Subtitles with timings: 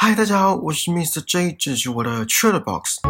[0.00, 1.20] 嗨，大家好，我是 Mr.
[1.24, 3.00] J，这是我的 t r a d e r Box。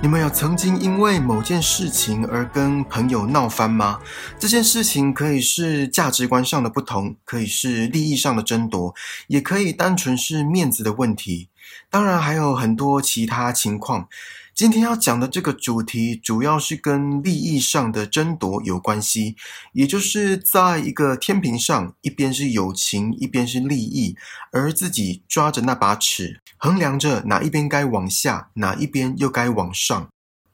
[0.00, 3.98] 你们有曾经因为某件事情而跟朋友闹翻吗？
[4.38, 8.94] 这件事情可以是价值观上的不同，可以是利益上的争夺，
[9.26, 11.48] 也可以单纯是面子的问题。
[11.90, 14.08] 当然还有很多其他情况。
[14.54, 19.34] 今天要讲的这个主题，主要是跟利益上的争夺有关系，
[19.72, 24.16] 也就是在一个天平上，一边是友情，一边是利益，
[24.52, 30.08] 而自己抓着那把尺，衡量着哪一边该往下，哪一边又该往上。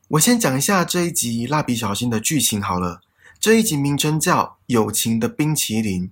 [0.09, 3.03] 我先讲一下这一集《蜡笔小新》的剧情好了。
[3.39, 6.09] 这一集名称叫《友情的冰淇淋》。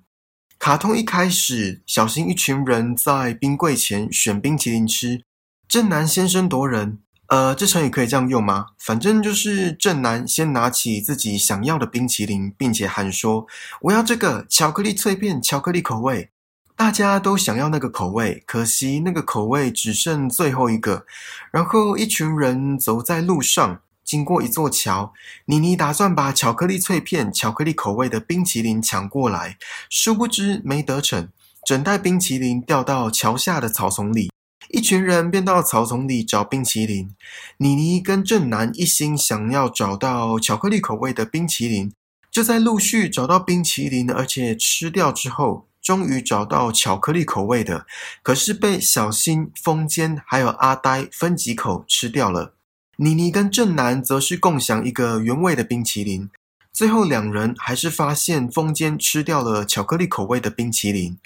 [0.58, 5.22] 卡通一开始，小新一群人在冰柜前选冰淇淋吃，
[5.68, 6.98] 正南先声夺人。
[7.28, 8.68] 呃，这成语可以这样用吗？
[8.78, 13.46] 反正就是正南先拿起自己想要的冰淇淋，并且喊说
[13.82, 16.30] ：“我要这个巧克力脆片，巧克力口味。”
[16.74, 21.06] 大家都想要那个口味，可惜那个口味只剩最后一个。
[21.52, 25.12] 然后一群人走在路上，经过一座桥，
[25.44, 29.58] 妮妮打算把巧克力脆片、巧克力口味的冰淇淋抢过来，
[29.90, 31.28] 殊不知没得逞，
[31.66, 34.30] 整袋冰淇淋掉到桥下的草丛里。
[34.70, 37.14] 一群人便到草丛里找冰淇淋。
[37.58, 41.92] 妮妮跟正南一心想要找到巧克力口味的冰淇淋，
[42.30, 47.84] 就在陆续找到冰淇淋，而且吃掉之后，终于找到巧克力口味的，
[48.22, 52.54] 可是被小新、风间还有阿呆分几口吃掉了。
[53.00, 56.28] 妮妮跟正南则是共享一个原味的冰淇淋，
[56.72, 61.16] 最后两人还是发现风间吃掉了巧克力口味的冰淇淋。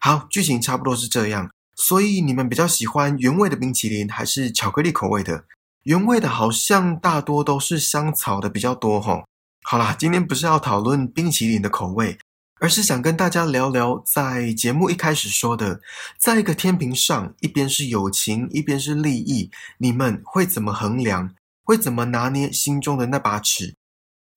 [0.00, 1.48] 好，剧情差不多是这样。
[1.76, 5.44] 所以你们比较喜欢原味的冰淇淋还是巧克力口味的？
[5.84, 9.22] 原味的好像大多都是香草的比较多吼。
[9.62, 12.18] 好啦，今天不是要讨论冰淇淋的口味，
[12.60, 15.80] 而是想跟大家聊聊，在节目一开始说的，
[16.18, 21.34] 在一个天平上，一边是友情，一边是利益，你们会怎么衡量？
[21.64, 23.74] 会怎么拿捏心中的那把尺？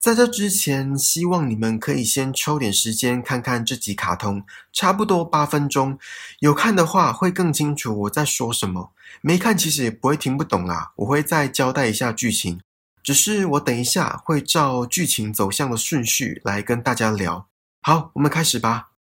[0.00, 5.98] 在这之前，希望你们可以先抽点时间看看这集卡通，差不多八分钟。
[6.40, 10.92] 有看的话会更清楚我在说什么，没看其实也不会听不懂啦。
[10.96, 12.60] 我会再交代一下剧情，
[13.02, 17.48] 只是我等一下会照剧情走向的顺序来跟大家聊。
[17.86, 18.92] 好，我们开始吧。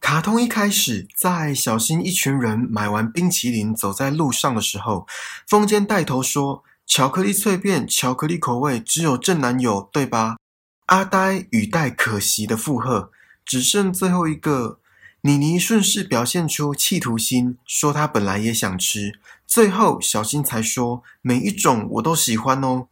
[0.00, 5.06] 卡通一开始，在小新一群人买完冰淇淋走在路上的时候，
[5.46, 6.64] 风间带头说。
[6.84, 10.38] 巧克力脆片，巧克力口味，只有正男有，对吧？
[10.86, 13.12] 阿呆语带可惜的附和，
[13.44, 14.80] 只剩最后一个。
[15.20, 19.20] 妮妮顺势表现出企图心，说她本来也想吃。
[19.46, 22.88] 最后小新才说，每一种我都喜欢哦。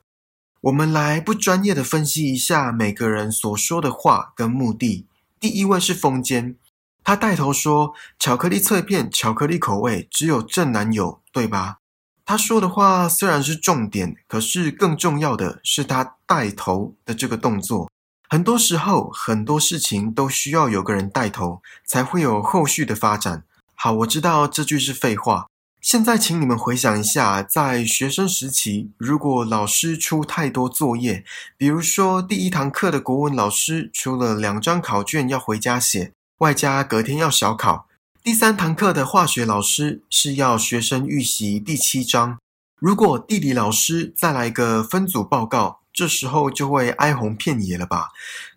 [0.65, 5.07] 我们来不专业的分析一下每个人所说的话跟目的。
[5.39, 6.57] 第一位是风间，
[7.03, 11.81] 他带头说巧克力脆片，巧克力口味，只有正男有，对吧？
[12.25, 17.91] 他说的话虽然是重点，可是更重要的是他带头的这个动作。
[18.31, 23.45] 很多时候，很多事情都需要有个人带头，才会有后续的发展。
[23.75, 25.49] 好，我知道这句是废话。
[25.85, 31.27] 现在，请你们回想一下，在学生时期，如果老师出太多作业，
[31.59, 37.87] 比如说第一堂课的国文老师出了两张考卷要回家写，外加隔天要小考。
[38.23, 42.39] 第三堂课的化学老师是要学生预习第七章。
[42.81, 48.09] 如果地理老师再来个分组报告，这时候就会哀鸿遍野了吧？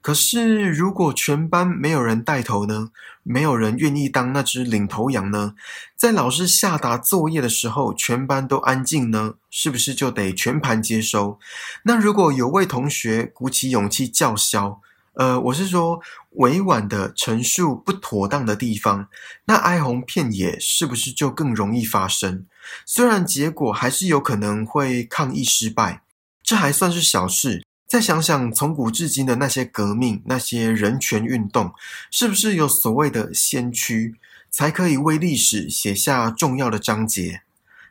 [0.02, 2.90] 可是如果全班没有人带头呢？
[3.22, 5.53] 没有人愿意当那只领头羊呢？
[5.96, 9.36] 在老师下达作业的时候，全班都安静呢？
[9.52, 11.38] 是不是就得全盘接收？
[11.84, 14.81] 那如果有位同学鼓起勇气叫嚣？
[15.14, 16.00] 呃，我是说，
[16.34, 19.09] 委婉的陈述不妥当的地方，
[19.46, 22.46] 那哀鸿遍野是不是就更容易发生？
[22.86, 26.01] 虽然结果还是有可能会抗议失败，
[26.47, 27.65] 这还算是小事。
[27.89, 31.73] 再想想从古至今的那些革命、那些人权运动，
[32.09, 34.15] 是不是有所谓的先驱，
[34.49, 37.41] 才可以为历史写下重要的章节？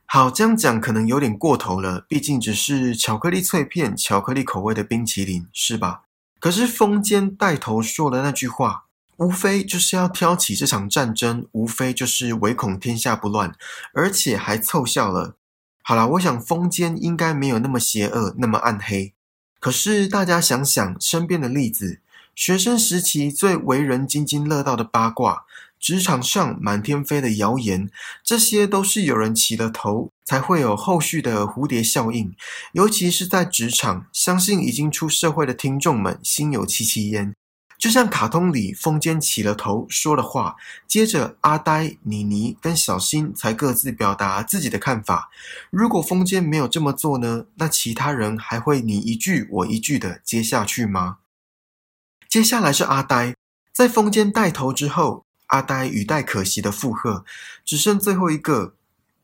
[0.06, 6.04] 好，这样讲可能有点过头了，毕竟只是巧克力脆片、巧克力口味的冰淇淋，是吧？
[6.40, 8.84] 可是风间带头说的那句话，
[9.18, 13.54] 无非就是要挑起这场战争，无非就是唯恐天下不乱，
[13.92, 15.36] 而且还凑效了。
[15.88, 19.14] 好了，我想风间应该没有那么邪恶，那么暗黑。
[19.60, 22.00] 可是大家想想身边的例子，
[22.34, 25.44] 学生时期最为人津津乐道的八卦，
[25.78, 27.88] 职场上满天飞的谣言，
[28.24, 32.34] 这些都是有人起了头，才会有后续的蝴蝶效应。
[32.72, 37.32] 尤其是在职场，相信已经出社会的听众们心有戚戚焉。
[37.78, 40.56] 就像卡通里风间起了头说了话，
[40.87, 45.31] 接着阿呆、妮妮跟小新才各自表达自己的看法。
[45.70, 47.46] 如果风间没有这么做呢？
[47.56, 51.19] 那其他人还会你一句我一句的接下去吗？
[52.28, 53.34] 接下来是阿呆，
[53.73, 57.25] 在风间带头之后，阿呆语带可惜的附和，
[57.64, 58.75] 只剩最后一个，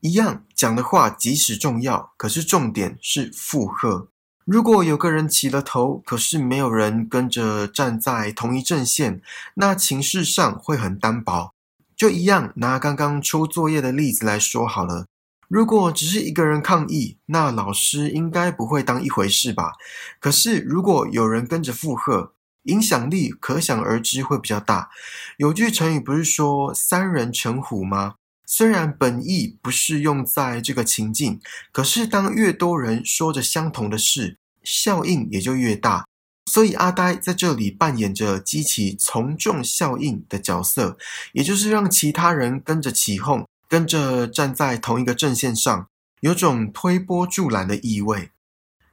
[0.00, 4.08] 一样讲的话即使重要，可是重点是附和。
[4.44, 9.22] 如果有个人起了头，可是没有人跟着站在同一阵线，
[9.54, 11.52] 那情势上会很单薄。
[11.96, 15.06] 就一样拿刚刚出作业的例子来说好了。
[15.46, 19.74] 如果只是一个人抗议，那老师应该不会当一回事吧？
[20.18, 22.32] 可是如果有人跟着附和，
[22.64, 24.90] 影响力可想而知会比较大。
[25.36, 28.14] 有句成语不是说“三人成虎”吗？
[28.46, 31.40] 虽然本意不是用在这个情境，
[31.72, 36.06] 可是当越多人说着相同的事，效应也就越大。
[36.50, 40.98] 所以阿呆在这里扮演着激起从众效应的角色，
[41.32, 45.88] 也就是让其他人跟着起哄，跟着站在同一个阵线上，
[46.20, 48.30] 有种推波助澜的意味。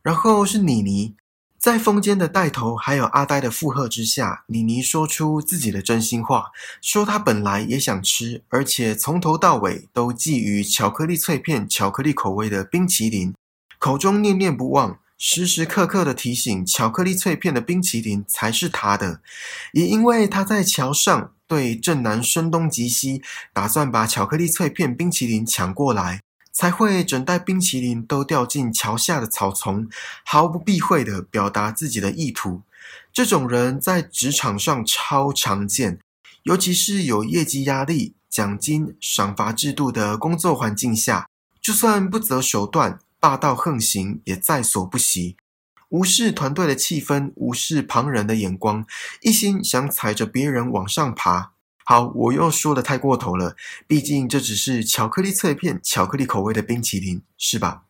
[0.02, 1.16] 然后是妮妮。
[1.60, 6.52] 在风间的带头，还有阿呆的附和之下，妮妮说出自己的真心话，
[6.82, 13.34] 说她本来也想吃，而且从头到尾都觊觎巧克力脆片、巧克力口味的冰淇淋，
[13.78, 19.20] 口中念念不忘，时时刻刻的提醒巧克力脆片的冰淇淋才是她的。
[19.74, 23.22] 也因为她在桥上对正南声东击西，
[23.52, 26.22] 打算把巧克力脆片冰淇淋抢过来。
[26.60, 29.88] 才会整袋冰淇淋都掉进桥下的草丛，
[30.26, 32.64] 毫不避讳地表达自己的意图。
[33.14, 36.00] 这种人在职场上超常见，
[36.44, 41.30] 尤其是有业绩压力、奖金、赏罚制度的工作环境下，
[41.62, 45.38] 就算不择手段、霸道横行也在所不惜。
[45.88, 48.86] 无视团队的气氛，无视旁人的眼光，
[49.22, 51.54] 一心想踩着别人往上爬。
[51.90, 53.56] 好，我又说的太过头了。
[53.88, 57.86] 毕竟这只是巧克力脆片、巧克力口味的冰淇淋，是吧？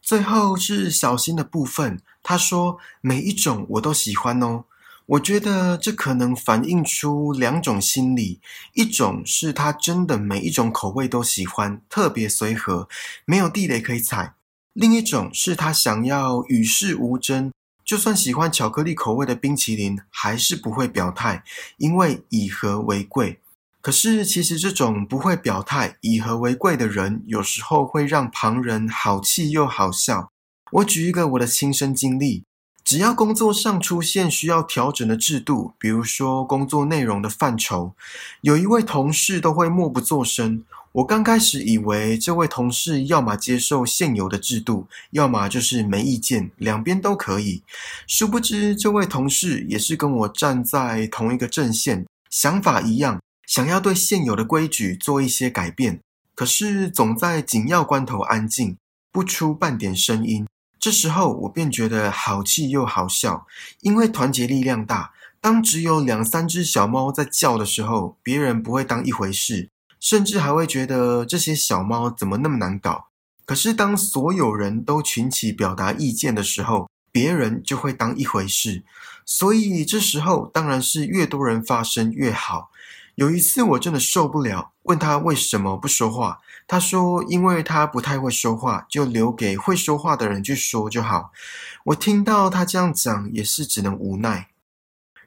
[0.00, 4.64] 最后是小新的部分，他说每一种我都喜欢哦。
[5.04, 8.40] 我觉得这可能反映出两种心理：
[8.72, 12.88] 一种是他真的每一种口味都喜欢，特别随和，
[13.26, 14.36] 没有地雷可以踩；
[14.72, 17.52] 另一种是他想要与世无争。
[17.90, 21.42] 就算喜欢巧克力口味的冰淇淋，还是不会表态，
[21.76, 23.40] 因为以和为贵。
[23.80, 30.30] 可是，其实这种不会表态、以和为贵的人，有时候会让旁人好气又好笑。
[30.70, 32.44] 我举一个我的亲身经历：
[32.90, 37.92] 只要工作上出现需要调整的制度，比如说工作内容的范畴，
[38.40, 40.64] 有一位同事都会默不作声。
[40.90, 47.62] 我刚开始以为这位同事要么接受现有的制度，要么就是没意见，两边都可以。
[48.08, 56.00] 殊不知，这位同事也是跟我站在同一个阵线，想法一样，想要对现有的规矩做一些改变，
[56.34, 58.76] 可是总在紧要关头安静，
[59.12, 60.44] 不出半点声音。
[60.80, 63.46] 这时候我便觉得好气又好笑，
[63.82, 65.12] 因为团结力量大。
[65.38, 69.68] 当只有两三只小猫在叫的时候，别人不会当一回事。
[70.00, 73.08] 甚至还会觉得这些小猫怎么那么难搞？
[73.44, 78.82] 可是当所有人都群起表达意见的时候，别人就会当一回事。
[79.26, 82.70] 所以这时候当然是越多人发声越好。
[83.16, 86.38] 有一次我真的受不了，问他为什么不说话，
[86.70, 91.32] 他说因为他不太会说话，就留给会说话的人去说就好。
[91.86, 94.50] 我听到他这样讲，也是只能无奈。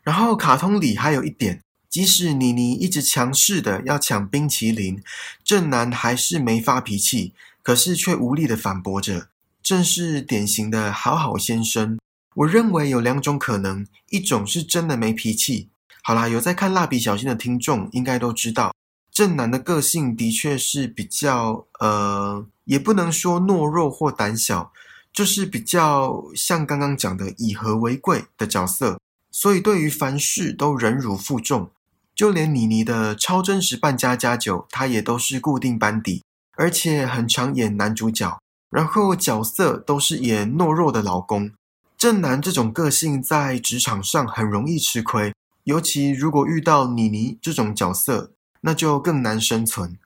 [0.03, 1.59] 然后卡通里还有一点。
[1.89, 5.03] 即使妮妮一直强势的要抢冰淇淋，
[5.43, 9.27] 正男还是没发脾气，可是却无力的反驳着，
[9.61, 11.99] 正是典型的好好先生。
[12.35, 15.67] 我认为有两种可能，一种是真的没脾气。
[16.01, 18.73] 好啦，有在看蜡笔小新的听众应该都知道，
[19.13, 24.73] 正南的个性的确是比较呃，也不能说懦弱或胆小，
[25.13, 28.99] 就是比较像刚刚讲的以和为贵的角色，
[29.31, 31.69] 所以对于凡事都忍辱负重。
[32.15, 36.23] 就连妮妮的超真实扮家家酒，她也都是固定班底，
[36.55, 38.39] 而且很常演男主角，
[38.71, 41.51] 然后角色都是演懦弱的老公。
[41.97, 48.32] 正男这种个性在职场上很容易吃亏，尤其如果遇到妮妮这种角色，
[48.65, 49.97] 那就更难生存。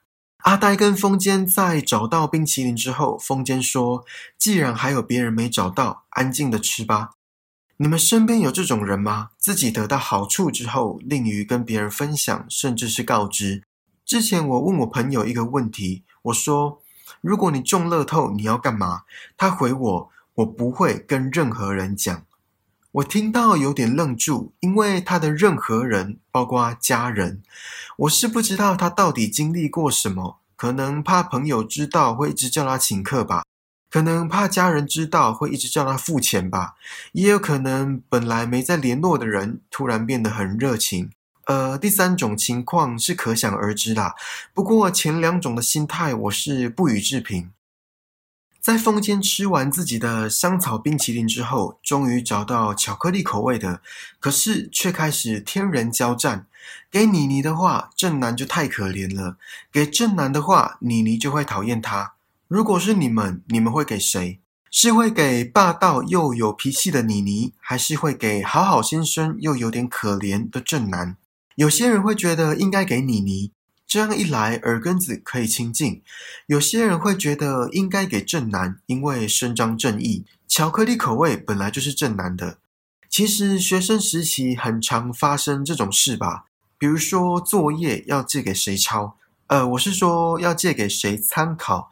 [0.43, 4.05] 阿呆跟风间在找到冰淇淋之后，风间说
[4.37, 7.11] ：“既然还有别人没找到，安静的吃吧。”
[7.77, 9.29] 你们身边有这种人吗？
[9.37, 13.63] 自己得到好处之后，吝于跟别人分享，甚至是告知。
[14.05, 16.81] 之前我问我朋友一个问题，我说：
[17.21, 19.03] 如果你中乐透，你要干嘛？”
[19.35, 22.23] 他回我：“我不会跟任何人讲。”
[22.97, 27.43] 我听到有点愣住，因为他的任何人，包括家人，
[27.97, 30.39] 我是不知道他到底经历过什么。
[30.55, 33.43] 可能怕朋友知道会一直叫他请客吧，
[33.91, 36.73] 可能怕家人知道会一直叫他付钱吧，
[37.11, 41.11] 也有可能本来没在联络的人突然变得很热情。
[41.45, 44.15] 呃，第三种情况是可想而知啦。
[44.55, 47.51] 不过前两种的心态我是不予置评。
[48.67, 53.79] 在风间吃完自己的香草冰淇淋之后，终于找到巧克力口味的，
[54.19, 56.47] 可是却开始天人交战。
[56.91, 59.37] 给妮妮的话，正南就太可怜了；
[59.71, 62.15] 给正南的话，妮妮就会讨厌他。
[62.49, 64.41] 如果是你们，你们会给谁？
[64.69, 71.15] 是会给霸道又有脾气的妮妮，还是会给好好先生又有点可怜的正南？
[71.55, 73.53] 有些人会觉得应该给妮妮。
[73.87, 76.01] 这样一来，耳根子可以清净。
[76.47, 80.25] 有些人会觉得应该给正南，因为伸张正义。
[80.45, 82.57] 巧克力口味本来就是正南的。
[83.09, 86.45] 其实学生时期很常发生这种事吧？
[86.77, 89.15] 比如说作业要借给谁抄？
[89.47, 91.89] 呃，我是说要借给谁参考。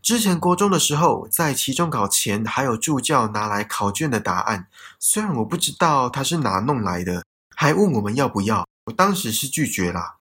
[0.00, 4.66] 之前国中的时候，在期中考前还有助教拿来考卷的答案，
[4.98, 7.22] 虽然我不知道他是哪弄来的，
[7.54, 10.16] 还问我们要不要，我当时是拒绝啦。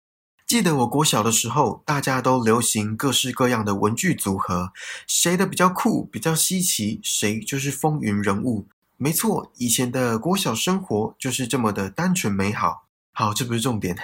[0.46, 4.72] 记得我国小的时候，大家都流行各式各样的文具组合，
[5.08, 8.68] 谁的比较酷、比较稀奇，谁就是风云人物。
[8.98, 12.86] 没错，以前的国小生活就是这么的单纯美好。
[13.12, 13.98] 好，这不是重点，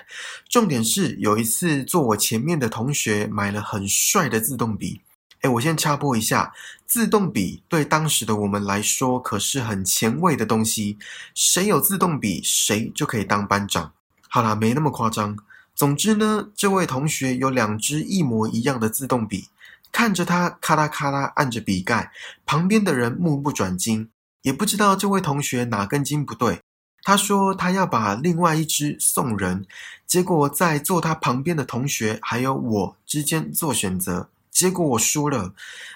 [0.48, 5.02] 重点是有一次坐我前面的同学买了很帅的自动笔。
[5.42, 6.54] 哎，我先插播一下，
[6.86, 10.98] 自动笔对当时的我们来说可是很前卫的东西，
[11.34, 13.94] 谁有自动笔，谁就可以当班长。
[14.28, 15.38] 好啦，没那么夸张。
[15.80, 19.48] 总之呢，这位同学有两支一模一样的自动笔，
[19.94, 22.12] 看着他咔啦咔啦按着笔盖，
[22.46, 24.10] 旁边的人目不转睛，
[24.42, 26.60] 也不知道这位同学哪根筋不对。
[27.02, 29.66] 他说他要把另外一支送人，
[30.06, 35.54] 结果在坐他旁边的同学还有我之间做选择，结果我输了，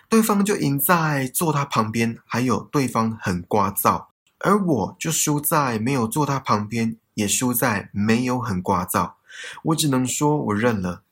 [0.07, 4.05] 对方就赢在坐他旁边，还有对方很聒噪，
[4.39, 9.15] 而我就输在没有坐他旁边，也输在没有很聒噪。
[9.63, 11.03] 我只能说，我认了。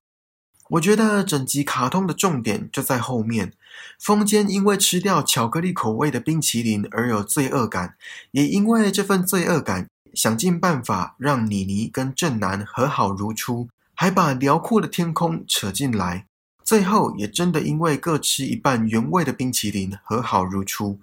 [0.69, 3.53] 我觉得整集卡通的重点就在后面。
[3.99, 7.95] 风间因为吃掉巧克力口味的冰淇淋而有罪恶感，
[8.31, 16.25] 也因为这份罪恶感，想尽办法让妮妮跟正南和好如初，还把辽阔的天空扯进来。
[16.63, 20.99] 最后也真的因为各吃一半原味的冰淇淋和好如初。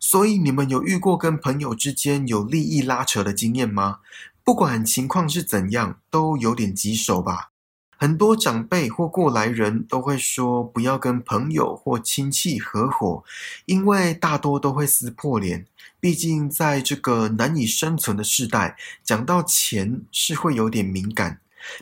[0.00, 3.98] 所以你们有遇过跟朋友之间有利益拉扯的经验吗？
[4.44, 7.50] 不管情况是怎样，都有点棘手吧。
[7.96, 13.22] 很多长辈或过来人都会说，不要跟朋友或亲戚合伙，
[13.66, 15.66] 因为大多都会撕破脸。
[16.00, 21.38] 毕竟在这个难以生存的时代，讲到钱是会有点敏感。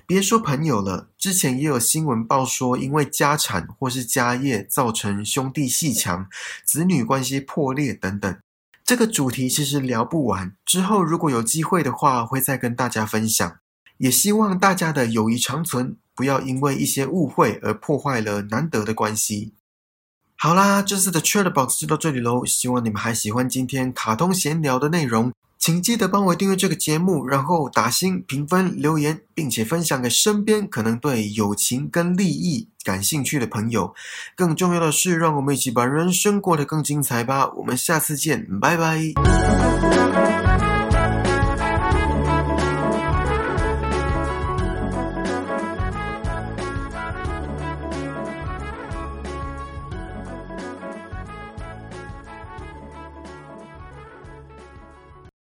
[0.07, 6.29] 别说朋友了，之前也有新闻报说，因为家产或是家业造成兄弟戏强、
[6.63, 8.39] 子女关系破裂等等。
[8.91, 13.59] 这个主题其实聊不完，之后如果有机会的话，会再跟大家分享。
[13.99, 19.55] 也希望大家的友谊长存，不要因为一些误会而破坏了难得的关系。
[20.35, 25.33] 好啦，这次的 Chat Box 就到这里喽，希望你们还喜欢今天卡通闲聊的内容。
[25.61, 33.95] 请记得帮我订阅这个节目，然后打星、评分、留言，并且分享给身边可能对友情跟利益感兴趣的朋友。
[34.35, 37.53] 更重要的是，让我们一起把人生过得更精彩吧！
[37.57, 40.40] 我们下次见，拜拜。